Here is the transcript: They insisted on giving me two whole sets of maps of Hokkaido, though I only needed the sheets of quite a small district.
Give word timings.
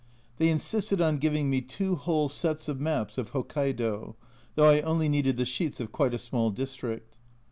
They 0.39 0.49
insisted 0.49 0.99
on 0.99 1.19
giving 1.19 1.47
me 1.47 1.61
two 1.61 1.95
whole 1.95 2.27
sets 2.27 2.67
of 2.67 2.79
maps 2.81 3.19
of 3.19 3.33
Hokkaido, 3.33 4.15
though 4.55 4.67
I 4.69 4.81
only 4.81 5.07
needed 5.07 5.37
the 5.37 5.45
sheets 5.45 5.79
of 5.79 5.91
quite 5.91 6.15
a 6.15 6.17
small 6.17 6.49
district. 6.49 7.15